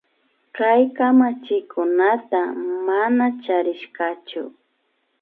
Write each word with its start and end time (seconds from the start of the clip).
Kay 0.55 0.81
kamachikunata 0.97 2.41
mana 2.85 3.25
charirkachu 3.43 4.43